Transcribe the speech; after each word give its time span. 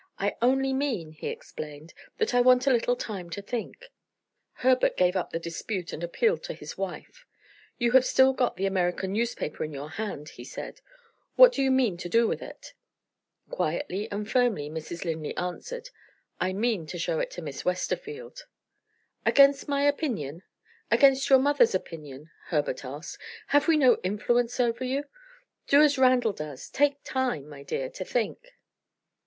"I 0.17 0.35
only 0.41 0.73
mean," 0.73 1.11
he 1.11 1.27
explained, 1.27 1.93
"that 2.17 2.33
I 2.33 2.41
want 2.41 2.65
a 2.65 2.71
little 2.73 2.95
time 2.95 3.29
to 3.29 3.39
think." 3.43 3.91
Herbert 4.65 4.97
gave 4.97 5.15
up 5.15 5.29
the 5.29 5.37
dispute 5.37 5.93
and 5.93 6.03
appealed 6.03 6.41
to 6.45 6.55
his 6.55 6.75
wife. 6.75 7.23
"You 7.77 7.91
have 7.91 8.03
still 8.03 8.33
got 8.33 8.57
the 8.57 8.65
American 8.65 9.13
newspaper 9.13 9.63
in 9.63 9.71
your 9.73 9.89
hand," 9.91 10.29
he 10.29 10.43
said. 10.43 10.81
"What 11.35 11.51
do 11.51 11.61
you 11.61 11.69
mean 11.69 11.97
to 11.97 12.09
do 12.09 12.27
with 12.27 12.41
it?" 12.41 12.73
Quietly 13.51 14.09
and 14.09 14.27
firmly 14.27 14.71
Mrs. 14.71 15.05
Linley 15.05 15.37
answered: 15.37 15.91
"I 16.39 16.51
mean 16.51 16.87
to 16.87 16.97
show 16.97 17.19
it 17.19 17.29
to 17.33 17.43
Miss 17.43 17.63
Westerfield." 17.63 18.47
"Against 19.23 19.67
my 19.67 19.83
opinion? 19.83 20.41
Against 20.89 21.29
your 21.29 21.37
mother's 21.37 21.75
opinion?" 21.75 22.31
Herbert 22.47 22.83
asked. 22.83 23.19
"Have 23.49 23.67
we 23.67 23.77
no 23.77 23.97
influence 24.01 24.59
over 24.59 24.83
you? 24.83 25.03
Do 25.67 25.79
as 25.83 25.99
Randal 25.99 26.33
does 26.33 26.71
take 26.71 27.03
time, 27.03 27.47
my 27.47 27.61
dear, 27.61 27.87
to 27.91 28.03
think." 28.03 28.53